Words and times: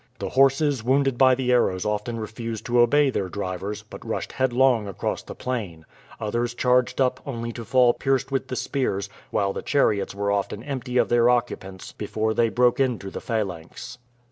The 0.17 0.29
horses 0.29 0.83
wounded 0.83 1.15
by 1.15 1.35
the 1.35 1.51
arrows 1.51 1.85
often 1.85 2.19
refused 2.19 2.65
to 2.65 2.79
obey 2.79 3.11
their 3.11 3.29
drivers, 3.29 3.83
but 3.83 4.03
rushed 4.03 4.31
headlong 4.31 4.87
across 4.87 5.21
the 5.21 5.35
plain; 5.35 5.85
others 6.19 6.55
charged 6.55 6.99
up 6.99 7.19
only 7.23 7.51
to 7.53 7.63
fall 7.63 7.93
pierced 7.93 8.31
with 8.31 8.47
the 8.47 8.55
spears, 8.55 9.09
while 9.29 9.53
the 9.53 9.61
chariots 9.61 10.15
were 10.15 10.31
often 10.31 10.63
empty 10.63 10.97
of 10.97 11.09
their 11.09 11.29
occupants 11.29 11.91
before 11.91 12.33
they 12.33 12.49
broke 12.49 12.79
into 12.79 13.11
the 13.11 13.21
phalanx. 13.21 13.99